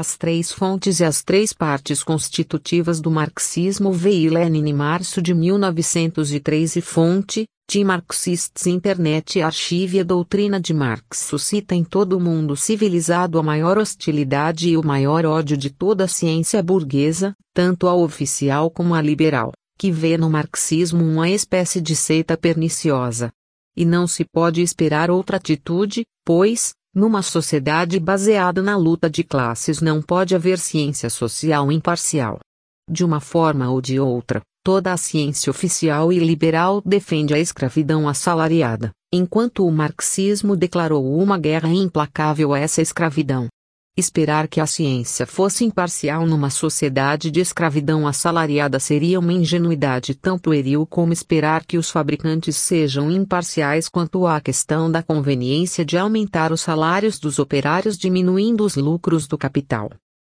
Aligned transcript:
As 0.00 0.16
três 0.16 0.50
fontes 0.50 0.98
e 1.00 1.04
as 1.04 1.22
três 1.22 1.52
partes 1.52 2.02
constitutivas 2.02 3.02
do 3.02 3.10
marxismo 3.10 3.92
veio 3.92 4.32
Lenin 4.32 4.72
março 4.72 5.20
de 5.20 5.34
1903 5.34 6.76
e 6.76 6.80
fonte, 6.80 7.44
de 7.70 7.84
Marxists 7.84 8.66
Internet 8.66 9.42
Archive 9.42 10.00
A 10.00 10.02
doutrina 10.02 10.58
de 10.58 10.72
Marx 10.72 11.18
suscita 11.18 11.74
em 11.74 11.84
todo 11.84 12.16
o 12.16 12.20
mundo 12.20 12.56
civilizado 12.56 13.38
a 13.38 13.42
maior 13.42 13.76
hostilidade 13.76 14.70
e 14.70 14.76
o 14.78 14.82
maior 14.82 15.26
ódio 15.26 15.54
de 15.54 15.68
toda 15.68 16.04
a 16.04 16.08
ciência 16.08 16.62
burguesa, 16.62 17.34
tanto 17.52 17.86
a 17.86 17.94
oficial 17.94 18.70
como 18.70 18.94
a 18.94 19.02
liberal, 19.02 19.52
que 19.76 19.92
vê 19.92 20.16
no 20.16 20.30
marxismo 20.30 21.04
uma 21.04 21.28
espécie 21.28 21.78
de 21.78 21.94
seita 21.94 22.38
perniciosa. 22.38 23.30
E 23.76 23.84
não 23.84 24.06
se 24.06 24.24
pode 24.24 24.62
esperar 24.62 25.10
outra 25.10 25.36
atitude, 25.36 26.06
pois, 26.24 26.72
numa 26.94 27.22
sociedade 27.22 28.00
baseada 28.00 28.60
na 28.60 28.76
luta 28.76 29.08
de 29.08 29.22
classes 29.22 29.80
não 29.80 30.02
pode 30.02 30.34
haver 30.34 30.58
ciência 30.58 31.08
social 31.08 31.70
imparcial. 31.70 32.40
De 32.90 33.04
uma 33.04 33.20
forma 33.20 33.70
ou 33.70 33.80
de 33.80 34.00
outra, 34.00 34.42
toda 34.64 34.92
a 34.92 34.96
ciência 34.96 35.50
oficial 35.50 36.12
e 36.12 36.18
liberal 36.18 36.82
defende 36.84 37.32
a 37.32 37.38
escravidão 37.38 38.08
assalariada, 38.08 38.90
enquanto 39.12 39.66
o 39.66 39.70
marxismo 39.70 40.56
declarou 40.56 41.16
uma 41.16 41.38
guerra 41.38 41.68
implacável 41.68 42.52
a 42.52 42.58
essa 42.58 42.82
escravidão. 42.82 43.48
Esperar 43.96 44.46
que 44.46 44.60
a 44.60 44.66
ciência 44.66 45.26
fosse 45.26 45.64
imparcial 45.64 46.24
numa 46.24 46.48
sociedade 46.48 47.28
de 47.30 47.40
escravidão 47.40 48.06
assalariada 48.06 48.78
seria 48.78 49.18
uma 49.18 49.32
ingenuidade 49.32 50.14
tão 50.14 50.38
pueril 50.38 50.86
como 50.86 51.12
esperar 51.12 51.66
que 51.66 51.76
os 51.76 51.90
fabricantes 51.90 52.56
sejam 52.56 53.10
imparciais 53.10 53.88
quanto 53.88 54.26
à 54.28 54.40
questão 54.40 54.90
da 54.90 55.02
conveniência 55.02 55.84
de 55.84 55.98
aumentar 55.98 56.52
os 56.52 56.60
salários 56.60 57.18
dos 57.18 57.40
operários 57.40 57.98
diminuindo 57.98 58.64
os 58.64 58.76
lucros 58.76 59.26
do 59.26 59.36
capital. 59.36 59.90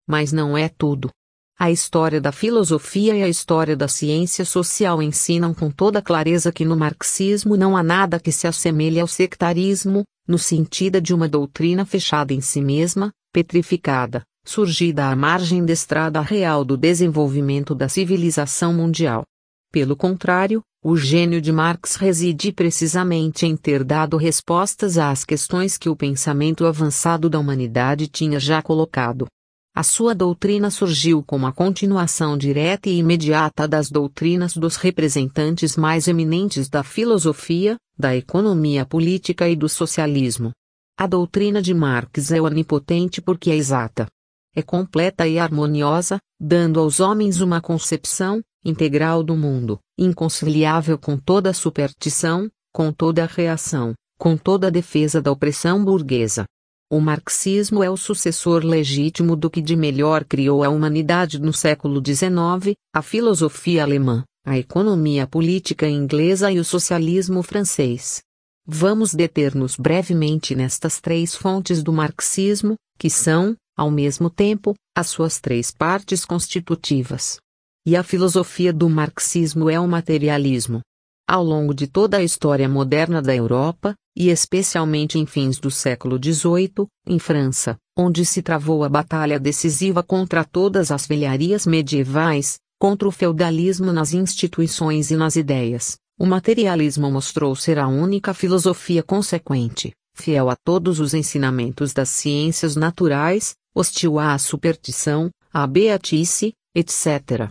Mas 0.05 0.33
não 0.33 0.57
é 0.57 0.67
tudo. 0.67 1.09
A 1.57 1.71
história 1.71 2.19
da 2.19 2.33
filosofia 2.33 3.15
e 3.15 3.23
a 3.23 3.29
história 3.29 3.77
da 3.77 3.87
ciência 3.87 4.43
social 4.43 5.01
ensinam 5.01 5.53
com 5.53 5.71
toda 5.71 6.01
clareza 6.01 6.51
que 6.51 6.65
no 6.65 6.75
marxismo 6.75 7.55
não 7.55 7.77
há 7.77 7.81
nada 7.81 8.19
que 8.19 8.33
se 8.33 8.45
assemelhe 8.45 8.99
ao 8.99 9.07
sectarismo, 9.07 10.03
no 10.27 10.37
sentido 10.37 10.99
de 10.99 11.13
uma 11.13 11.29
doutrina 11.29 11.85
fechada 11.85 12.33
em 12.33 12.41
si 12.41 12.59
mesma, 12.59 13.09
petrificada, 13.35 14.23
surgida 14.45 15.09
à 15.09 15.15
margem 15.15 15.65
da 15.65 15.73
estrada 15.73 16.21
real 16.21 16.63
do 16.63 16.77
desenvolvimento 16.77 17.75
da 17.75 17.89
civilização 17.89 18.73
mundial. 18.73 19.25
Pelo 19.73 19.93
contrário, 19.93 20.61
o 20.81 20.95
gênio 20.95 21.41
de 21.41 21.51
Marx 21.51 21.97
reside 21.97 22.53
precisamente 22.53 23.45
em 23.45 23.57
ter 23.57 23.83
dado 23.83 24.15
respostas 24.15 24.97
às 24.97 25.25
questões 25.25 25.77
que 25.77 25.89
o 25.89 25.97
pensamento 25.97 26.65
avançado 26.65 27.29
da 27.29 27.37
humanidade 27.37 28.07
tinha 28.07 28.39
já 28.39 28.61
colocado. 28.61 29.27
A 29.75 29.83
sua 29.83 30.15
doutrina 30.15 30.71
surgiu 30.71 31.21
como 31.21 31.45
a 31.45 31.51
continuação 31.51 32.37
direta 32.37 32.89
e 32.89 32.99
imediata 32.99 33.67
das 33.67 33.89
doutrinas 33.91 34.55
dos 34.55 34.77
representantes 34.77 35.75
mais 35.75 36.07
eminentes 36.07 36.69
da 36.69 36.83
filosofia, 36.83 37.75
da 37.99 38.15
economia 38.15 38.85
política 38.85 39.49
e 39.49 39.57
do 39.57 39.67
socialismo. 39.67 40.53
A 40.97 41.07
doutrina 41.07 41.61
de 41.61 41.73
Marx 41.73 42.31
é 42.31 42.41
onipotente 42.41 43.21
porque 43.21 43.51
é 43.51 43.55
exata. 43.55 44.07
É 44.55 44.61
completa 44.61 45.27
e 45.27 45.37
harmoniosa, 45.37 46.19
dando 46.39 46.79
aos 46.79 47.01
homens 47.01 47.41
uma 47.41 47.59
concepção 47.59 48.41
integral 48.63 49.21
do 49.21 49.35
mundo, 49.35 49.77
inconciliável 49.97 50.97
com 50.97 51.17
toda 51.17 51.51
superstição, 51.51 52.49
com 52.73 52.93
toda 52.93 53.25
reação, 53.25 53.93
com 54.17 54.37
toda 54.37 54.71
defesa 54.71 55.21
da 55.21 55.33
opressão 55.33 55.83
burguesa. 55.83 56.45
O 56.89 57.01
marxismo 57.01 57.83
é 57.83 57.89
o 57.89 57.97
sucessor 57.97 58.63
legítimo 58.63 59.35
do 59.35 59.49
que 59.49 59.61
de 59.61 59.75
melhor 59.75 60.23
criou 60.23 60.63
a 60.63 60.69
humanidade 60.69 61.41
no 61.41 61.51
século 61.51 62.01
XIX, 62.01 62.73
a 62.93 63.01
filosofia 63.01 63.83
alemã, 63.83 64.23
a 64.45 64.57
economia 64.57 65.27
política 65.27 65.89
inglesa 65.89 66.49
e 66.53 66.57
o 66.57 66.63
socialismo 66.63 67.43
francês. 67.43 68.21
Vamos 68.67 69.13
deter-nos 69.13 69.75
brevemente 69.75 70.55
nestas 70.55 70.99
três 70.99 71.35
fontes 71.35 71.83
do 71.83 71.93
marxismo, 71.93 72.75
que 72.97 73.11
são, 73.11 73.55
ao 73.77 73.91
mesmo 73.91 74.27
tempo, 74.27 74.73
as 74.97 75.07
suas 75.07 75.39
três 75.39 75.69
partes 75.69 76.25
constitutivas. 76.25 77.37
E 77.85 77.95
a 77.95 78.01
filosofia 78.01 78.73
do 78.73 78.89
marxismo 78.89 79.69
é 79.69 79.79
o 79.79 79.87
materialismo. 79.87 80.81
Ao 81.29 81.43
longo 81.43 81.75
de 81.75 81.85
toda 81.85 82.17
a 82.17 82.23
história 82.23 82.67
moderna 82.67 83.21
da 83.21 83.35
Europa, 83.35 83.93
e 84.17 84.29
especialmente 84.29 85.19
em 85.19 85.27
fins 85.27 85.59
do 85.59 85.69
século 85.69 86.17
XVIII, 86.17 86.87
em 87.05 87.19
França, 87.19 87.77
onde 87.95 88.25
se 88.25 88.41
travou 88.41 88.83
a 88.83 88.89
batalha 88.89 89.39
decisiva 89.39 90.01
contra 90.01 90.43
todas 90.43 90.89
as 90.89 91.05
velharias 91.05 91.67
medievais, 91.67 92.57
contra 92.79 93.07
o 93.07 93.11
feudalismo 93.11 93.93
nas 93.93 94.11
instituições 94.11 95.11
e 95.11 95.15
nas 95.15 95.35
ideias, 95.35 95.97
o 96.17 96.25
materialismo 96.25 97.11
mostrou 97.11 97.55
ser 97.55 97.77
a 97.77 97.87
única 97.87 98.33
filosofia 98.33 99.03
consequente, 99.03 99.93
fiel 100.15 100.49
a 100.49 100.55
todos 100.55 100.99
os 100.99 101.13
ensinamentos 101.13 101.91
das 101.91 102.09
ciências 102.09 102.75
naturais, 102.75 103.53
hostil 103.73 104.17
à 104.17 104.37
superstição, 104.37 105.29
à 105.53 105.67
beatice, 105.67 106.53
etc. 106.73 107.49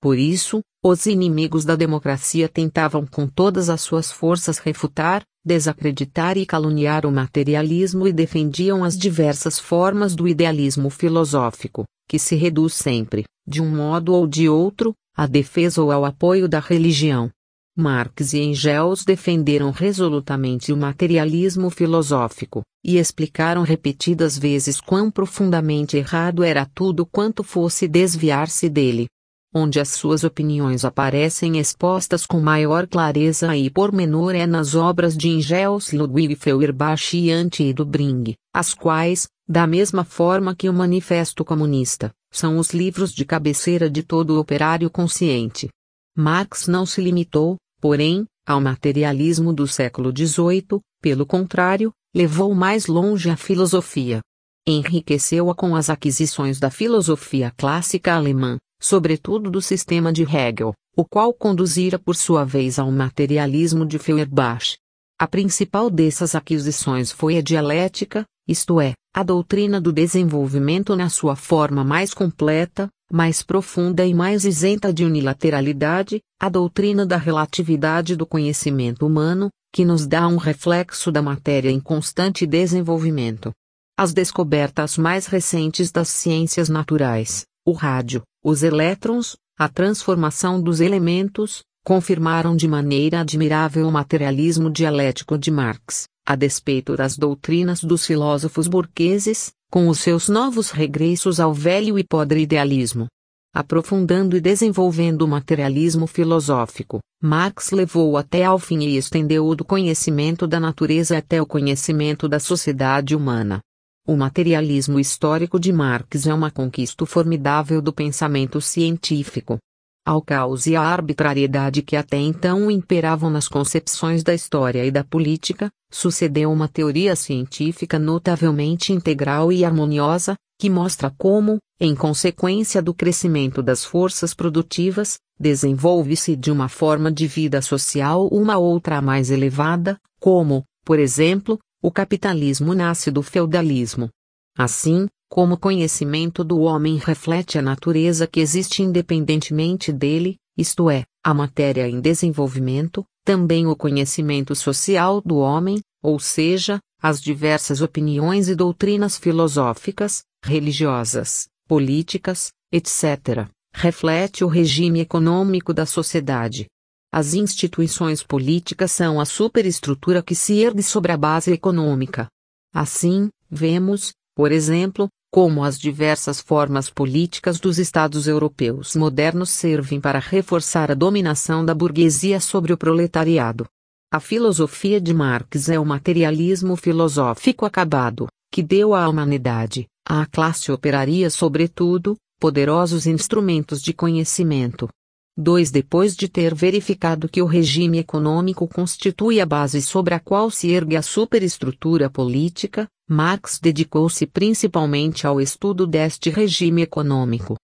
Por 0.00 0.18
isso, 0.18 0.60
os 0.82 1.04
inimigos 1.04 1.64
da 1.64 1.76
democracia 1.76 2.48
tentavam 2.48 3.06
com 3.06 3.26
todas 3.26 3.68
as 3.68 3.82
suas 3.82 4.10
forças 4.10 4.58
refutar, 4.58 5.22
desacreditar 5.44 6.38
e 6.38 6.46
caluniar 6.46 7.04
o 7.04 7.12
materialismo 7.12 8.06
e 8.06 8.12
defendiam 8.12 8.82
as 8.82 8.96
diversas 8.96 9.58
formas 9.58 10.14
do 10.14 10.26
idealismo 10.26 10.88
filosófico, 10.88 11.84
que 12.08 12.18
se 12.18 12.34
reduz 12.34 12.74
sempre, 12.74 13.24
de 13.46 13.60
um 13.60 13.68
modo 13.68 14.14
ou 14.14 14.26
de 14.26 14.48
outro, 14.48 14.94
à 15.14 15.26
defesa 15.26 15.82
ou 15.82 15.92
ao 15.92 16.04
apoio 16.04 16.48
da 16.48 16.60
religião. 16.60 17.30
Marx 17.78 18.32
e 18.32 18.38
Engels 18.38 19.04
defenderam 19.04 19.70
resolutamente 19.70 20.72
o 20.72 20.76
materialismo 20.78 21.68
filosófico, 21.68 22.62
e 22.82 22.96
explicaram 22.96 23.62
repetidas 23.62 24.38
vezes 24.38 24.80
quão 24.80 25.10
profundamente 25.10 25.94
errado 25.94 26.42
era 26.42 26.64
tudo 26.64 27.04
quanto 27.04 27.44
fosse 27.44 27.86
desviar-se 27.86 28.70
dele. 28.70 29.08
Onde 29.54 29.78
as 29.78 29.90
suas 29.90 30.24
opiniões 30.24 30.86
aparecem 30.86 31.58
expostas 31.58 32.24
com 32.24 32.40
maior 32.40 32.86
clareza 32.86 33.54
e 33.54 33.68
pormenor 33.68 34.34
é 34.34 34.46
nas 34.46 34.74
obras 34.74 35.14
de 35.14 35.28
Engels 35.28 35.92
Ludwig 35.92 36.34
Feuerbach 36.34 37.14
e 37.14 37.30
Anti 37.30 37.74
Bring, 37.74 38.34
as 38.54 38.72
quais, 38.72 39.28
da 39.46 39.66
mesma 39.66 40.02
forma 40.02 40.54
que 40.54 40.68
o 40.68 40.72
Manifesto 40.72 41.44
Comunista, 41.44 42.10
são 42.32 42.58
os 42.58 42.70
livros 42.72 43.12
de 43.12 43.24
cabeceira 43.26 43.90
de 43.90 44.02
todo 44.02 44.40
operário 44.40 44.90
consciente. 44.90 45.68
Marx 46.16 46.66
não 46.66 46.86
se 46.86 47.02
limitou, 47.02 47.56
porém, 47.86 48.26
ao 48.44 48.60
materialismo 48.60 49.52
do 49.52 49.64
século 49.64 50.10
XVIII, 50.10 50.80
pelo 51.00 51.24
contrário, 51.24 51.92
levou 52.12 52.52
mais 52.52 52.88
longe 52.88 53.30
a 53.30 53.36
filosofia. 53.36 54.18
Enriqueceu-a 54.66 55.54
com 55.54 55.76
as 55.76 55.88
aquisições 55.88 56.58
da 56.58 56.68
filosofia 56.68 57.52
clássica 57.56 58.12
alemã, 58.12 58.58
sobretudo 58.82 59.52
do 59.52 59.62
sistema 59.62 60.12
de 60.12 60.24
Hegel, 60.24 60.72
o 60.96 61.04
qual 61.04 61.32
conduzira 61.32 61.96
por 61.96 62.16
sua 62.16 62.44
vez 62.44 62.80
ao 62.80 62.90
materialismo 62.90 63.86
de 63.86 64.00
Feuerbach. 64.00 64.76
A 65.16 65.28
principal 65.28 65.88
dessas 65.88 66.34
aquisições 66.34 67.12
foi 67.12 67.36
a 67.36 67.40
dialética, 67.40 68.24
isto 68.48 68.80
é, 68.80 68.94
a 69.14 69.22
doutrina 69.22 69.80
do 69.80 69.92
desenvolvimento 69.92 70.96
na 70.96 71.08
sua 71.08 71.36
forma 71.36 71.84
mais 71.84 72.12
completa, 72.12 72.88
mais 73.12 73.42
profunda 73.42 74.04
e 74.04 74.12
mais 74.12 74.44
isenta 74.44 74.92
de 74.92 75.04
unilateralidade, 75.04 76.20
a 76.40 76.48
doutrina 76.48 77.06
da 77.06 77.16
relatividade 77.16 78.16
do 78.16 78.26
conhecimento 78.26 79.06
humano, 79.06 79.50
que 79.72 79.84
nos 79.84 80.06
dá 80.06 80.26
um 80.26 80.36
reflexo 80.36 81.12
da 81.12 81.22
matéria 81.22 81.70
em 81.70 81.80
constante 81.80 82.46
desenvolvimento. 82.46 83.52
As 83.96 84.12
descobertas 84.12 84.98
mais 84.98 85.26
recentes 85.26 85.90
das 85.90 86.08
ciências 86.08 86.68
naturais, 86.68 87.44
o 87.64 87.72
rádio, 87.72 88.22
os 88.44 88.62
elétrons, 88.62 89.36
a 89.58 89.68
transformação 89.68 90.60
dos 90.60 90.80
elementos, 90.80 91.62
confirmaram 91.84 92.56
de 92.56 92.66
maneira 92.66 93.20
admirável 93.20 93.86
o 93.86 93.92
materialismo 93.92 94.70
dialético 94.70 95.38
de 95.38 95.50
Marx, 95.50 96.06
a 96.26 96.34
despeito 96.34 96.96
das 96.96 97.16
doutrinas 97.16 97.84
dos 97.84 98.04
filósofos 98.04 98.66
burgueses, 98.66 99.52
com 99.70 99.88
os 99.88 100.00
seus 100.00 100.28
novos 100.28 100.72
regressos 100.72 101.38
ao 101.38 101.54
velho 101.54 101.96
e 101.96 102.02
podre 102.02 102.40
idealismo. 102.40 103.06
Aprofundando 103.54 104.36
e 104.36 104.40
desenvolvendo 104.40 105.22
o 105.22 105.28
materialismo 105.28 106.06
filosófico, 106.06 106.98
Marx 107.22 107.70
levou 107.70 108.16
até 108.16 108.44
ao 108.44 108.58
fim 108.58 108.80
e 108.80 108.96
estendeu-o 108.96 109.54
do 109.54 109.64
conhecimento 109.64 110.46
da 110.46 110.60
natureza 110.60 111.16
até 111.16 111.40
o 111.40 111.46
conhecimento 111.46 112.28
da 112.28 112.38
sociedade 112.38 113.14
humana. 113.14 113.60
O 114.06 114.16
materialismo 114.16 115.00
histórico 115.00 115.58
de 115.58 115.72
Marx 115.72 116.26
é 116.26 116.34
uma 116.34 116.50
conquista 116.50 117.06
formidável 117.06 117.80
do 117.80 117.92
pensamento 117.92 118.60
científico. 118.60 119.58
Ao 120.06 120.22
caos 120.22 120.68
e 120.68 120.76
à 120.76 120.82
arbitrariedade 120.82 121.82
que 121.82 121.96
até 121.96 122.16
então 122.16 122.70
imperavam 122.70 123.28
nas 123.28 123.48
concepções 123.48 124.22
da 124.22 124.32
história 124.32 124.84
e 124.84 124.90
da 124.92 125.02
política, 125.02 125.68
sucedeu 125.90 126.52
uma 126.52 126.68
teoria 126.68 127.16
científica 127.16 127.98
notavelmente 127.98 128.92
integral 128.92 129.50
e 129.50 129.64
harmoniosa, 129.64 130.36
que 130.60 130.70
mostra 130.70 131.12
como, 131.18 131.58
em 131.80 131.92
consequência 131.92 132.80
do 132.80 132.94
crescimento 132.94 133.60
das 133.60 133.84
forças 133.84 134.32
produtivas, 134.32 135.18
desenvolve-se 135.40 136.36
de 136.36 136.52
uma 136.52 136.68
forma 136.68 137.10
de 137.10 137.26
vida 137.26 137.60
social 137.60 138.28
uma 138.28 138.56
outra 138.56 139.02
mais 139.02 139.28
elevada, 139.28 139.98
como, 140.20 140.62
por 140.84 141.00
exemplo, 141.00 141.58
o 141.82 141.90
capitalismo 141.90 142.74
nasce 142.74 143.10
do 143.10 143.24
feudalismo. 143.24 144.08
Assim, 144.56 145.08
como 145.28 145.54
o 145.54 145.58
conhecimento 145.58 146.44
do 146.44 146.60
homem 146.60 146.96
reflete 146.96 147.58
a 147.58 147.62
natureza 147.62 148.26
que 148.26 148.40
existe 148.40 148.82
independentemente 148.82 149.92
dele, 149.92 150.36
isto 150.56 150.88
é, 150.88 151.04
a 151.24 151.34
matéria 151.34 151.88
em 151.88 152.00
desenvolvimento, 152.00 153.04
também 153.24 153.66
o 153.66 153.76
conhecimento 153.76 154.54
social 154.54 155.20
do 155.20 155.36
homem, 155.36 155.80
ou 156.02 156.18
seja, 156.20 156.78
as 157.02 157.20
diversas 157.20 157.80
opiniões 157.80 158.48
e 158.48 158.54
doutrinas 158.54 159.18
filosóficas, 159.18 160.22
religiosas, 160.42 161.48
políticas, 161.66 162.52
etc., 162.72 163.48
reflete 163.74 164.44
o 164.44 164.48
regime 164.48 165.00
econômico 165.00 165.74
da 165.74 165.84
sociedade. 165.84 166.66
As 167.12 167.34
instituições 167.34 168.22
políticas 168.22 168.92
são 168.92 169.20
a 169.20 169.24
superestrutura 169.24 170.22
que 170.22 170.34
se 170.34 170.58
ergue 170.58 170.82
sobre 170.82 171.12
a 171.12 171.16
base 171.16 171.52
econômica. 171.52 172.28
Assim, 172.72 173.28
vemos, 173.50 174.12
por 174.34 174.52
exemplo, 174.52 175.08
como 175.30 175.64
as 175.64 175.78
diversas 175.78 176.40
formas 176.40 176.88
políticas 176.88 177.60
dos 177.60 177.78
Estados 177.78 178.26
europeus 178.26 178.94
modernos 178.94 179.50
servem 179.50 180.00
para 180.00 180.18
reforçar 180.18 180.90
a 180.90 180.94
dominação 180.94 181.64
da 181.64 181.74
burguesia 181.74 182.40
sobre 182.40 182.72
o 182.72 182.76
proletariado. 182.76 183.66
A 184.12 184.20
filosofia 184.20 185.00
de 185.00 185.12
Marx 185.12 185.68
é 185.68 185.78
o 185.78 185.84
materialismo 185.84 186.76
filosófico 186.76 187.66
acabado, 187.66 188.28
que 188.52 188.62
deu 188.62 188.94
à 188.94 189.08
humanidade, 189.08 189.86
à 190.06 190.24
classe 190.24 190.70
operaria 190.70 191.28
sobretudo, 191.28 192.16
poderosos 192.40 193.06
instrumentos 193.06 193.82
de 193.82 193.92
conhecimento. 193.92 194.88
2. 195.36 195.70
Depois 195.70 196.16
de 196.16 196.28
ter 196.28 196.54
verificado 196.54 197.28
que 197.28 197.42
o 197.42 197.46
regime 197.46 197.98
econômico 197.98 198.66
constitui 198.66 199.38
a 199.38 199.44
base 199.44 199.82
sobre 199.82 200.14
a 200.14 200.20
qual 200.20 200.50
se 200.50 200.70
ergue 200.70 200.96
a 200.96 201.02
superestrutura 201.02 202.08
política, 202.08 202.88
Marx 203.08 203.60
dedicou-se 203.60 204.26
principalmente 204.26 205.28
ao 205.28 205.40
estudo 205.40 205.86
deste 205.86 206.28
regime 206.28 206.82
econômico. 206.82 207.54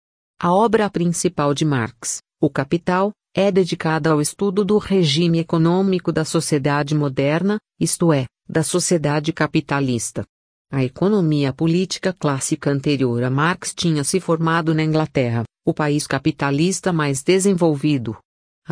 A 0.41 0.55
obra 0.55 0.89
principal 0.89 1.53
de 1.53 1.65
Marx, 1.65 2.19
O 2.41 2.49
Capital, 2.49 3.11
é 3.35 3.50
dedicada 3.50 4.12
ao 4.12 4.21
estudo 4.21 4.65
do 4.65 4.79
regime 4.79 5.41
econômico 5.41 6.12
da 6.12 6.25
sociedade 6.25 6.94
moderna, 6.94 7.59
isto 7.81 8.12
é, 8.12 8.27
da 8.49 8.62
sociedade 8.62 9.33
capitalista. 9.33 10.25
A 10.71 10.85
economia 10.85 11.53
política 11.53 12.12
clássica 12.12 12.71
anterior 12.71 13.25
a 13.25 13.31
Marx 13.31 13.75
tinha 13.75 14.05
se 14.05 14.21
formado 14.21 14.73
na 14.73 14.85
Inglaterra, 14.85 15.43
o 15.67 15.75
país 15.75 16.06
capitalista 16.06 16.93
mais 16.93 17.21
desenvolvido, 17.21 18.17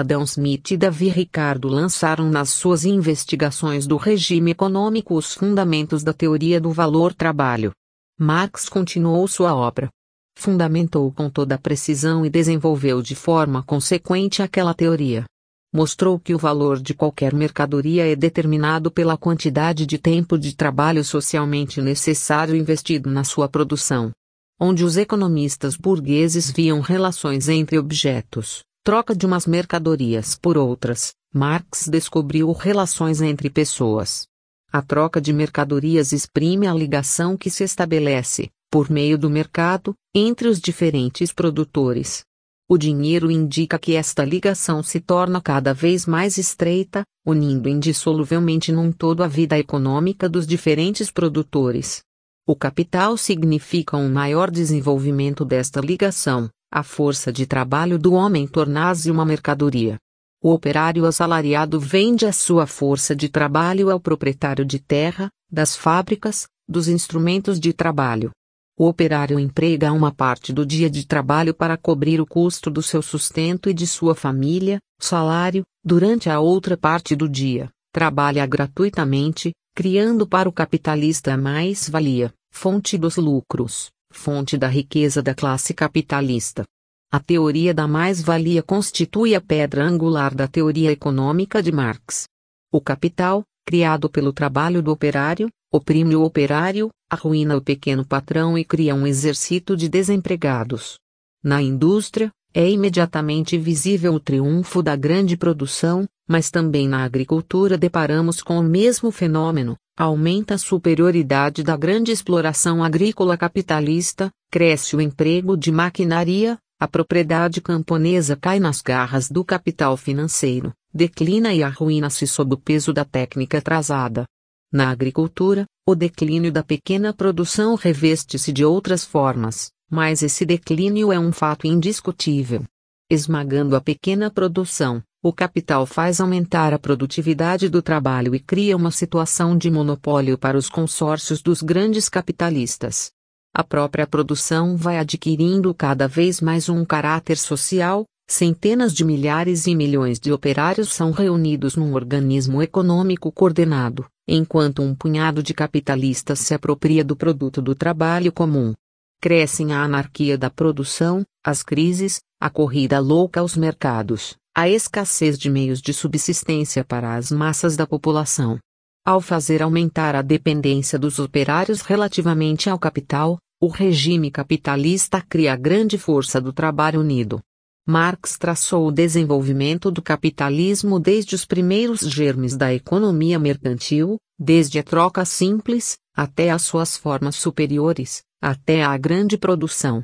Adam 0.01 0.23
Smith 0.25 0.71
e 0.71 0.77
Davi 0.79 1.11
Ricardo 1.11 1.69
lançaram 1.69 2.31
nas 2.31 2.49
suas 2.49 2.87
investigações 2.87 3.87
do 3.87 3.99
regime 3.99 4.53
econômico 4.53 5.15
os 5.15 5.35
fundamentos 5.35 6.03
da 6.03 6.15
teoria 6.15 6.59
do 6.59 6.73
valor-trabalho. 6.73 7.73
Marx 8.19 8.67
continuou 8.67 9.29
sua 9.29 9.55
obra. 9.55 9.91
Fundamentou 10.39 11.13
com 11.13 11.29
toda 11.29 11.57
a 11.57 11.59
precisão 11.59 12.25
e 12.25 12.31
desenvolveu 12.31 13.03
de 13.03 13.15
forma 13.15 13.63
consequente 13.63 14.43
aquela 14.43 14.73
teoria. 14.73 15.27
Mostrou 15.71 16.19
que 16.19 16.35
o 16.35 16.39
valor 16.39 16.81
de 16.81 16.95
qualquer 16.95 17.35
mercadoria 17.35 18.11
é 18.11 18.17
determinado 18.17 18.91
pela 18.91 19.19
quantidade 19.19 19.85
de 19.85 19.99
tempo 19.99 20.39
de 20.39 20.57
trabalho 20.57 21.05
socialmente 21.05 21.83
necessário 21.83 22.57
investido 22.57 23.11
na 23.11 23.23
sua 23.23 23.51
produção. 23.51 24.13
Onde 24.59 24.83
os 24.83 24.97
economistas 24.97 25.77
burgueses 25.77 26.51
viam 26.51 26.81
relações 26.81 27.51
entre 27.51 27.79
objetos, 27.79 28.63
troca 28.83 29.15
de 29.15 29.27
umas 29.27 29.47
mercadorias 29.47 30.35
por 30.35 30.57
outras, 30.57 31.13
Marx 31.33 31.87
descobriu 31.87 32.51
relações 32.53 33.21
entre 33.21 33.51
pessoas. 33.51 34.27
A 34.73 34.81
troca 34.81 35.21
de 35.21 35.33
mercadorias 35.33 36.13
exprime 36.13 36.67
a 36.67 36.73
ligação 36.73 37.37
que 37.37 37.51
se 37.51 37.63
estabelece, 37.63 38.51
por 38.71 38.91
meio 38.91 39.19
do 39.19 39.29
mercado, 39.29 39.95
entre 40.15 40.49
os 40.49 40.61
diferentes 40.61 41.33
produtores. 41.33 42.25
O 42.69 42.79
dinheiro 42.79 43.31
indica 43.31 43.79
que 43.79 43.97
esta 43.97 44.25
ligação 44.25 44.83
se 44.83 45.01
torna 45.01 45.41
cada 45.41 45.75
vez 45.75 46.07
mais 46.07 46.39
estreita, 46.39 47.03
unindo 47.27 47.69
indissoluvelmente 47.69 48.71
num 48.71 48.93
todo 48.93 49.23
a 49.23 49.27
vida 49.27 49.59
econômica 49.59 50.29
dos 50.29 50.47
diferentes 50.47 51.11
produtores. 51.11 52.03
O 52.47 52.57
capital 52.57 53.17
significa 53.17 53.97
um 53.97 54.11
maior 54.11 54.51
desenvolvimento 54.51 55.45
desta 55.45 55.81
ligação, 55.81 56.49
a 56.73 56.85
força 56.85 57.33
de 57.33 57.47
trabalho 57.47 57.99
do 57.99 58.13
homem 58.13 58.47
torna-se 58.47 59.11
uma 59.11 59.25
mercadoria. 59.25 59.99
O 60.43 60.53
operário 60.53 61.05
assalariado 61.05 61.81
vende 61.81 62.25
a 62.25 62.33
sua 62.33 62.67
força 62.67 63.15
de 63.15 63.29
trabalho 63.29 63.91
ao 63.91 63.99
proprietário 63.99 64.65
de 64.65 64.79
terra, 64.79 65.29
das 65.51 65.77
fábricas, 65.77 66.47
dos 66.69 66.87
instrumentos 66.87 67.59
de 67.59 67.73
trabalho. 67.73 68.31
O 68.79 68.87
operário 68.87 69.39
emprega 69.39 69.93
uma 69.93 70.13
parte 70.13 70.53
do 70.53 70.65
dia 70.65 70.89
de 70.89 71.07
trabalho 71.07 71.53
para 71.53 71.77
cobrir 71.77 72.21
o 72.21 72.27
custo 72.27 72.71
do 72.71 72.83
seu 72.83 73.03
sustento 73.03 73.69
e 73.69 73.75
de 73.75 73.87
sua 73.87 74.15
família, 74.15 74.79
salário, 74.99 75.65
durante 75.85 76.31
a 76.31 76.41
outra 76.41 76.77
parte 76.77 77.17
do 77.17 77.29
dia, 77.29 77.69
trabalha 77.93 78.47
gratuitamente, 78.47 79.53
criando 79.75 80.27
para 80.27 80.49
o 80.49 80.53
capitalista 80.53 81.35
a 81.35 81.37
mais-valia, 81.37 82.33
fonte 82.51 82.97
dos 82.97 83.17
lucros 83.17 83.91
fonte 84.11 84.59
da 84.59 84.69
riqueza 84.69 85.23
da 85.23 85.35
classe 85.35 85.73
capitalista. 85.73 86.65
A 87.13 87.19
teoria 87.19 87.75
da 87.75 87.89
mais-valia 87.89 88.63
constitui 88.63 89.35
a 89.35 89.41
pedra 89.41 89.85
angular 89.85 90.35
da 90.35 90.47
teoria 90.47 90.93
econômica 90.93 91.63
de 91.63 91.73
Marx. 91.73 92.25
O 92.73 92.81
capital, 92.81 93.43
criado 93.67 94.09
pelo 94.09 94.33
trabalho 94.33 94.83
do 94.83 94.93
operário, 94.93 95.49
oprime 95.73 96.15
o 96.15 96.23
operário, 96.23 96.91
arruína 97.11 97.57
o 97.57 97.61
pequeno 97.61 98.07
patrão 98.07 98.57
e 98.57 98.65
cria 98.65 98.95
um 98.95 99.07
exército 99.07 99.77
de 99.77 99.89
desempregados. 99.89 100.99
Na 101.43 101.61
indústria, 101.61 102.31
é 102.53 102.69
imediatamente 102.69 103.57
visível 103.57 104.15
o 104.15 104.21
triunfo 104.21 104.83
da 104.83 104.95
grande 104.95 105.37
produção, 105.37 106.07
mas 106.29 106.51
também 106.51 106.89
na 106.89 107.05
agricultura 107.05 107.77
deparamos 107.77 108.43
com 108.43 108.59
o 108.59 108.63
mesmo 108.63 109.11
fenômeno, 109.11 109.77
aumenta 110.01 110.55
a 110.55 110.59
superioridade 110.59 111.63
da 111.63 111.77
grande 111.77 112.11
exploração 112.11 112.83
agrícola 112.83 113.37
capitalista, 113.37 114.31
cresce 114.51 114.97
o 114.97 115.01
emprego 115.01 115.59
de 115.59 115.71
maquinaria, 115.71 116.57
a 116.81 116.89
propriedade 116.89 117.61
camponesa 117.61 118.35
cai 118.35 118.59
nas 118.59 118.81
garras 118.81 119.29
do 119.29 119.45
capital 119.45 119.99
financeiro, 119.99 120.73
declina 120.91 121.53
e 121.53 121.63
arruína-se 121.63 122.27
sob 122.27 122.55
o 122.55 122.57
peso 122.57 122.95
da 122.95 123.05
técnica 123.05 123.59
atrasada. 123.59 124.25
Na 124.73 124.89
agricultura, 124.89 125.67
o 125.87 125.95
declínio 125.95 126.51
da 126.51 126.63
pequena 126.63 127.13
produção 127.13 127.75
reveste-se 127.75 128.55
de 128.55 128.65
outras 128.65 129.05
formas, 129.05 129.71
mas 129.91 130.23
esse 130.23 130.47
declínio 130.47 131.13
é 131.13 131.19
um 131.19 131.31
fato 131.31 131.67
indiscutível. 131.67 132.65
Esmagando 133.11 133.77
a 133.77 133.83
pequena 133.83 134.31
produção, 134.31 135.03
o 135.23 135.35
capital 135.35 135.85
faz 135.85 136.19
aumentar 136.19 136.73
a 136.73 136.79
produtividade 136.79 137.69
do 137.69 137.83
trabalho 137.83 138.35
e 138.35 138.41
cria 138.41 138.75
uma 138.75 138.91
situação 138.91 139.57
de 139.57 139.71
monopólio 139.71 140.39
para 140.39 140.57
os 140.57 140.71
consórcios 140.71 141.43
dos 141.43 141.61
grandes 141.61 142.09
capitalistas. 142.09 143.13
A 143.55 143.63
própria 143.63 144.07
produção 144.07 144.79
vai 144.79 144.97
adquirindo 144.97 145.75
cada 145.75 146.09
vez 146.09 146.41
mais 146.41 146.71
um 146.71 146.87
caráter 146.87 147.37
social, 147.37 148.07
centenas 148.27 148.95
de 148.95 149.05
milhares 149.05 149.67
e 149.67 149.75
milhões 149.75 150.19
de 150.19 150.33
operários 150.33 150.91
são 150.91 151.11
reunidos 151.11 151.77
num 151.77 151.93
organismo 151.93 152.63
econômico 152.63 153.31
coordenado, 153.31 154.07
enquanto 154.27 154.81
um 154.81 154.95
punhado 154.95 155.43
de 155.43 155.53
capitalistas 155.53 156.39
se 156.39 156.55
apropria 156.55 157.05
do 157.05 157.15
produto 157.15 157.61
do 157.61 157.75
trabalho 157.75 158.33
comum. 158.33 158.73
Crescem 159.21 159.75
a 159.75 159.83
anarquia 159.83 160.39
da 160.39 160.49
produção, 160.49 161.27
as 161.45 161.63
crises, 161.63 162.21
a 162.41 162.49
corrida 162.49 162.99
louca 162.99 163.41
aos 163.41 163.55
mercados, 163.55 164.40
a 164.55 164.69
escassez 164.69 165.39
de 165.39 165.49
meios 165.49 165.81
de 165.81 165.93
subsistência 165.93 166.85
para 166.85 167.15
as 167.15 167.31
massas 167.31 167.77
da 167.77 167.87
população. 167.87 168.59
Ao 169.05 169.21
fazer 169.21 169.63
aumentar 169.63 170.15
a 170.15 170.23
dependência 170.23 170.99
dos 170.99 171.19
operários 171.19 171.81
relativamente 171.81 172.69
ao 172.69 172.79
capital, 172.79 173.39
o 173.61 173.69
regime 173.69 174.31
capitalista 174.31 175.21
cria 175.21 175.53
a 175.53 175.57
grande 175.57 175.97
força 175.97 176.41
do 176.41 176.53
trabalho 176.53 177.01
unido. 177.01 177.41
Marx 177.87 178.37
traçou 178.37 178.87
o 178.87 178.93
desenvolvimento 178.93 179.91
do 179.91 180.03
capitalismo 180.03 181.01
desde 181.01 181.35
os 181.35 181.45
primeiros 181.45 182.01
germes 182.01 182.57
da 182.57 182.75
economia 182.75 183.39
mercantil, 183.39 184.17
desde 184.39 184.79
a 184.79 184.83
troca 184.83 185.25
simples, 185.25 185.97
até 186.15 186.51
as 186.51 186.63
suas 186.63 186.97
formas 186.97 187.37
superiores, 187.37 188.23
até 188.41 188.83
a 188.83 188.97
grande 188.97 189.39
produção. 189.39 190.03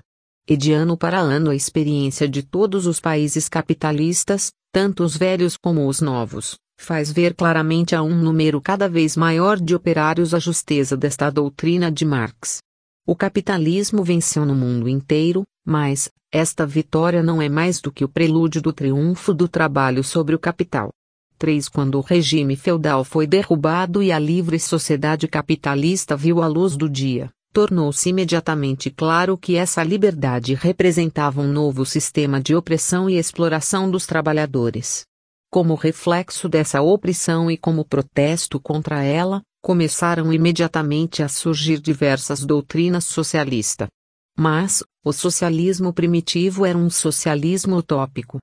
E 0.49 0.57
de 0.57 0.73
ano 0.73 0.97
para 0.97 1.19
ano 1.19 1.51
a 1.51 1.55
experiência 1.55 2.29
de 2.29 2.43
todos 2.43 2.87
os 2.87 3.01
países 3.01 3.49
capitalistas, 3.49 4.53
tanto 4.73 5.03
os 5.03 5.17
velhos 5.17 5.57
como 5.57 5.89
os 5.89 6.01
novos, 6.01 6.57
faz 6.79 7.11
ver 7.11 7.35
claramente 7.35 7.97
a 7.97 8.03
um 8.03 8.15
número 8.15 8.61
cada 8.61 8.89
vez 8.89 9.17
maior 9.17 9.59
de 9.59 9.75
operários 9.75 10.35
a 10.35 10.39
justeza 10.39 10.97
desta 10.97 11.31
doutrina 11.31 11.91
de 11.91 12.05
Marx. 12.05 12.59
O 13.07 13.17
capitalismo 13.17 14.05
venceu 14.05 14.45
no 14.45 14.55
mundo 14.55 14.89
inteiro, 14.89 15.43
mas, 15.65 16.09
esta 16.31 16.67
vitória 16.67 17.23
não 17.23 17.41
é 17.41 17.49
mais 17.49 17.81
do 17.81 17.91
que 17.91 18.05
o 18.05 18.09
prelúdio 18.09 18.61
do 18.61 18.73
triunfo 18.73 19.33
do 19.33 19.49
trabalho 19.49 20.05
sobre 20.05 20.35
o 20.35 20.39
capital. 20.39 20.91
3. 21.39 21.69
Quando 21.69 21.99
o 21.99 22.01
regime 22.01 22.57
feudal 22.57 23.05
foi 23.05 23.27
derrubado 23.27 24.03
e 24.03 24.11
a 24.11 24.19
livre 24.19 24.59
sociedade 24.59 25.29
capitalista 25.29 26.17
viu 26.17 26.43
a 26.43 26.47
luz 26.47 26.77
do 26.77 26.89
dia, 26.89 27.31
tornou-se 27.57 28.11
imediatamente 28.11 28.91
claro 28.91 29.35
que 29.39 29.57
essa 29.57 29.83
liberdade 29.83 30.53
representava 30.53 31.41
um 31.41 31.51
novo 31.51 31.87
sistema 31.87 32.39
de 32.39 32.55
opressão 32.55 33.09
e 33.09 33.17
exploração 33.17 33.91
dos 33.91 34.05
trabalhadores. 34.05 35.07
Como 35.51 35.75
reflexo 35.75 36.51
dessa 36.51 36.83
opressão 36.83 37.51
e 37.51 37.57
como 37.57 37.83
protesto 37.83 38.61
contra 38.61 39.03
ela, 39.03 39.41
começaram 39.63 40.31
imediatamente 40.35 41.23
a 41.23 41.29
surgir 41.29 41.81
diversas 41.81 42.45
doutrinas 42.45 43.07
socialistas. 43.07 43.89
Mas, 44.37 44.85
o 45.03 45.11
socialismo 45.11 45.95
primitivo 45.95 46.67
era 46.67 46.77
um 46.77 46.91
socialismo 46.91 47.77
utópico. 47.77 48.37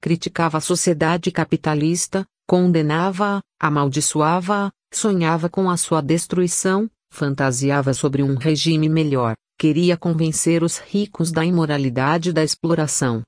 Criticava 0.00 0.58
a 0.58 0.60
sociedade 0.60 1.32
capitalista, 1.32 2.24
condenava-a, 2.46 3.40
amaldiçoava-a, 3.60 4.70
sonhava 4.94 5.48
com 5.48 5.68
a 5.68 5.76
sua 5.76 6.00
destruição, 6.00 6.88
fantasiava 7.10 7.92
sobre 7.92 8.22
um 8.22 8.34
regime 8.34 8.88
melhor, 8.88 9.34
queria 9.58 9.96
convencer 9.96 10.62
os 10.62 10.78
ricos 10.78 11.30
da 11.30 11.44
imoralidade 11.44 12.32
da 12.32 12.42
exploração. 12.42 13.22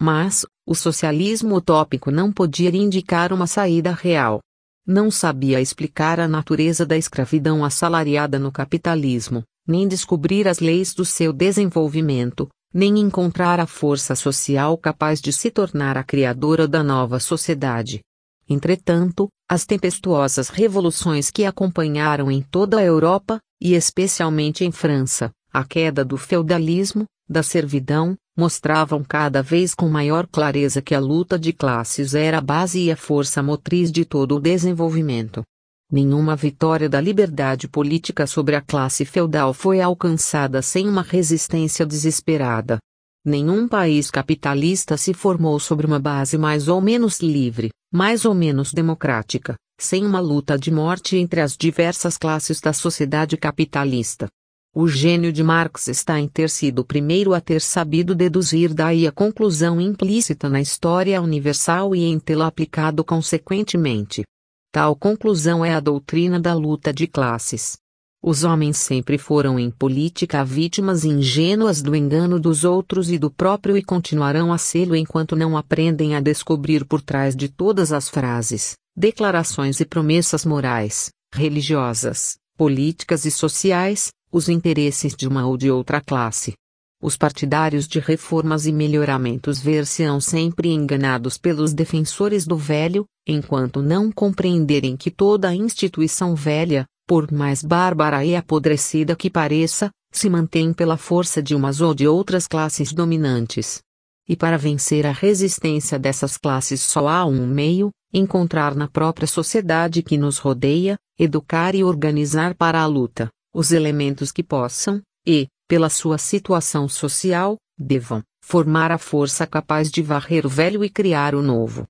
Mas, 0.00 0.44
o 0.66 0.74
socialismo 0.74 1.56
utópico 1.56 2.10
não 2.10 2.32
podia 2.32 2.68
indicar 2.68 3.32
uma 3.32 3.46
saída 3.46 3.92
real. 3.92 4.40
Não 4.86 5.10
sabia 5.10 5.60
explicar 5.60 6.20
a 6.20 6.28
natureza 6.28 6.84
da 6.84 6.96
escravidão 6.96 7.64
assalariada 7.64 8.38
no 8.38 8.52
capitalismo, 8.52 9.42
nem 9.66 9.88
descobrir 9.88 10.46
as 10.46 10.60
leis 10.60 10.94
do 10.94 11.04
seu 11.04 11.32
desenvolvimento, 11.32 12.48
nem 12.72 12.98
encontrar 12.98 13.60
a 13.60 13.66
força 13.66 14.14
social 14.14 14.76
capaz 14.78 15.20
de 15.20 15.32
se 15.32 15.50
tornar 15.50 15.96
a 15.96 16.04
criadora 16.04 16.68
da 16.68 16.82
nova 16.82 17.18
sociedade. 17.18 18.00
Entretanto, 18.48 19.28
as 19.48 19.66
tempestuosas 19.66 20.48
revoluções 20.48 21.30
que 21.30 21.44
acompanharam 21.44 22.30
em 22.30 22.40
toda 22.40 22.78
a 22.78 22.82
Europa, 22.82 23.38
e 23.60 23.74
especialmente 23.74 24.64
em 24.64 24.72
França, 24.72 25.30
a 25.52 25.64
queda 25.64 26.04
do 26.04 26.16
feudalismo, 26.16 27.04
da 27.28 27.42
servidão, 27.42 28.16
mostravam 28.36 29.04
cada 29.04 29.42
vez 29.42 29.74
com 29.74 29.88
maior 29.88 30.26
clareza 30.26 30.80
que 30.80 30.94
a 30.94 31.00
luta 31.00 31.38
de 31.38 31.52
classes 31.52 32.14
era 32.14 32.38
a 32.38 32.40
base 32.40 32.80
e 32.80 32.90
a 32.90 32.96
força 32.96 33.42
motriz 33.42 33.92
de 33.92 34.04
todo 34.04 34.36
o 34.36 34.40
desenvolvimento. 34.40 35.42
Nenhuma 35.90 36.36
vitória 36.36 36.88
da 36.88 37.00
liberdade 37.00 37.66
política 37.66 38.26
sobre 38.26 38.54
a 38.54 38.60
classe 38.60 39.04
feudal 39.04 39.52
foi 39.52 39.80
alcançada 39.80 40.62
sem 40.62 40.88
uma 40.88 41.02
resistência 41.02 41.84
desesperada. 41.84 42.78
Nenhum 43.24 43.66
país 43.66 44.10
capitalista 44.10 44.96
se 44.96 45.12
formou 45.12 45.58
sobre 45.58 45.86
uma 45.86 45.98
base 45.98 46.38
mais 46.38 46.68
ou 46.68 46.80
menos 46.80 47.20
livre, 47.20 47.70
mais 47.92 48.24
ou 48.24 48.34
menos 48.34 48.72
democrática, 48.72 49.56
sem 49.80 50.04
uma 50.04 50.20
luta 50.20 50.58
de 50.58 50.70
morte 50.70 51.16
entre 51.16 51.40
as 51.40 51.56
diversas 51.56 52.18
classes 52.18 52.60
da 52.60 52.72
sociedade 52.72 53.36
capitalista. 53.36 54.28
O 54.74 54.86
gênio 54.86 55.32
de 55.32 55.42
Marx 55.42 55.88
está 55.88 56.20
em 56.20 56.28
ter 56.28 56.50
sido 56.50 56.80
o 56.80 56.84
primeiro 56.84 57.32
a 57.32 57.40
ter 57.40 57.60
sabido 57.60 58.14
deduzir 58.14 58.74
daí 58.74 59.06
a 59.06 59.12
conclusão 59.12 59.80
implícita 59.80 60.48
na 60.48 60.60
história 60.60 61.20
universal 61.22 61.96
e 61.96 62.04
em 62.04 62.18
tê-la 62.18 62.46
aplicado 62.46 63.02
consequentemente. 63.02 64.22
Tal 64.70 64.94
conclusão 64.94 65.64
é 65.64 65.72
a 65.74 65.80
doutrina 65.80 66.38
da 66.38 66.54
luta 66.54 66.92
de 66.92 67.06
classes. 67.06 67.78
Os 68.22 68.42
homens 68.42 68.78
sempre 68.78 69.16
foram 69.16 69.58
em 69.58 69.70
política 69.70 70.44
vítimas 70.44 71.04
ingênuas 71.04 71.80
do 71.80 71.94
engano 71.94 72.40
dos 72.40 72.64
outros 72.64 73.10
e 73.10 73.18
do 73.18 73.30
próprio 73.30 73.76
e 73.76 73.82
continuarão 73.82 74.52
a 74.52 74.58
sê-lo 74.58 74.96
enquanto 74.96 75.36
não 75.36 75.56
aprendem 75.56 76.16
a 76.16 76.20
descobrir 76.20 76.84
por 76.84 77.00
trás 77.00 77.36
de 77.36 77.48
todas 77.48 77.92
as 77.92 78.08
frases, 78.08 78.74
declarações 78.96 79.78
e 79.78 79.84
promessas 79.84 80.44
morais, 80.44 81.10
religiosas, 81.32 82.36
políticas 82.56 83.24
e 83.24 83.30
sociais, 83.30 84.08
os 84.32 84.48
interesses 84.48 85.14
de 85.14 85.28
uma 85.28 85.46
ou 85.46 85.56
de 85.56 85.70
outra 85.70 86.00
classe. 86.00 86.54
Os 87.00 87.16
partidários 87.16 87.86
de 87.86 88.00
reformas 88.00 88.66
e 88.66 88.72
melhoramentos 88.72 89.60
ver-se-ão 89.60 90.20
sempre 90.20 90.70
enganados 90.70 91.38
pelos 91.38 91.72
defensores 91.72 92.44
do 92.44 92.56
velho, 92.56 93.06
enquanto 93.24 93.80
não 93.80 94.10
compreenderem 94.10 94.96
que 94.96 95.08
toda 95.08 95.54
instituição 95.54 96.34
velha, 96.34 96.84
por 97.08 97.32
mais 97.32 97.62
bárbara 97.62 98.22
e 98.22 98.36
apodrecida 98.36 99.16
que 99.16 99.30
pareça, 99.30 99.90
se 100.12 100.28
mantém 100.28 100.74
pela 100.74 100.98
força 100.98 101.42
de 101.42 101.54
umas 101.54 101.80
ou 101.80 101.94
de 101.94 102.06
outras 102.06 102.46
classes 102.46 102.92
dominantes. 102.92 103.80
E 104.28 104.36
para 104.36 104.58
vencer 104.58 105.06
a 105.06 105.10
resistência 105.10 105.98
dessas 105.98 106.36
classes 106.36 106.82
só 106.82 107.08
há 107.08 107.24
um 107.24 107.46
meio: 107.46 107.90
encontrar 108.12 108.74
na 108.74 108.86
própria 108.86 109.26
sociedade 109.26 110.02
que 110.02 110.18
nos 110.18 110.36
rodeia, 110.36 110.98
educar 111.18 111.74
e 111.74 111.82
organizar 111.82 112.54
para 112.54 112.78
a 112.78 112.86
luta, 112.86 113.30
os 113.54 113.72
elementos 113.72 114.30
que 114.30 114.42
possam, 114.42 115.00
e, 115.26 115.48
pela 115.66 115.88
sua 115.88 116.18
situação 116.18 116.86
social, 116.90 117.56
devam, 117.78 118.22
formar 118.44 118.92
a 118.92 118.98
força 118.98 119.46
capaz 119.46 119.90
de 119.90 120.02
varrer 120.02 120.44
o 120.44 120.48
velho 120.50 120.84
e 120.84 120.90
criar 120.90 121.34
o 121.34 121.40
novo. 121.40 121.86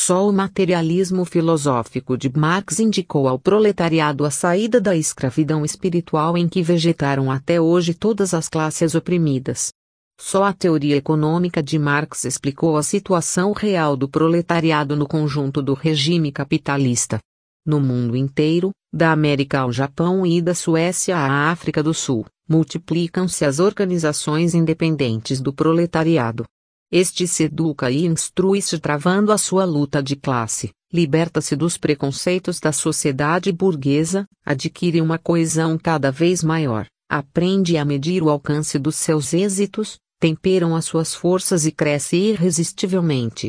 Só 0.00 0.28
o 0.28 0.32
materialismo 0.32 1.24
filosófico 1.24 2.16
de 2.16 2.30
Marx 2.32 2.78
indicou 2.78 3.26
ao 3.26 3.36
proletariado 3.36 4.24
a 4.24 4.30
saída 4.30 4.80
da 4.80 4.96
escravidão 4.96 5.64
espiritual 5.64 6.38
em 6.38 6.48
que 6.48 6.62
vegetaram 6.62 7.32
até 7.32 7.60
hoje 7.60 7.92
todas 7.92 8.32
as 8.32 8.48
classes 8.48 8.94
oprimidas. 8.94 9.72
Só 10.18 10.44
a 10.44 10.52
teoria 10.52 10.94
econômica 10.94 11.60
de 11.60 11.80
Marx 11.80 12.24
explicou 12.24 12.76
a 12.76 12.82
situação 12.84 13.52
real 13.52 13.96
do 13.96 14.08
proletariado 14.08 14.94
no 14.94 15.06
conjunto 15.06 15.60
do 15.60 15.74
regime 15.74 16.30
capitalista. 16.30 17.18
No 17.66 17.80
mundo 17.80 18.16
inteiro, 18.16 18.70
da 18.94 19.10
América 19.10 19.62
ao 19.62 19.72
Japão 19.72 20.24
e 20.24 20.40
da 20.40 20.54
Suécia 20.54 21.16
à 21.16 21.50
África 21.50 21.82
do 21.82 21.92
Sul, 21.92 22.24
multiplicam-se 22.48 23.44
as 23.44 23.58
organizações 23.58 24.54
independentes 24.54 25.40
do 25.40 25.52
proletariado. 25.52 26.44
Este 26.90 27.26
se 27.26 27.44
educa 27.44 27.90
e 27.90 28.06
instrui-se 28.06 28.78
travando 28.78 29.30
a 29.30 29.36
sua 29.36 29.66
luta 29.66 30.02
de 30.02 30.16
classe, 30.16 30.70
liberta-se 30.90 31.54
dos 31.54 31.76
preconceitos 31.76 32.58
da 32.58 32.72
sociedade 32.72 33.52
burguesa, 33.52 34.24
adquire 34.42 35.02
uma 35.02 35.18
coesão 35.18 35.76
cada 35.76 36.10
vez 36.10 36.42
maior, 36.42 36.86
aprende 37.06 37.76
a 37.76 37.84
medir 37.84 38.22
o 38.22 38.30
alcance 38.30 38.78
dos 38.78 38.96
seus 38.96 39.34
êxitos, 39.34 39.98
temperam 40.18 40.74
as 40.74 40.86
suas 40.86 41.14
forças 41.14 41.66
e 41.66 41.72
cresce 41.72 42.16
irresistivelmente. 42.16 43.46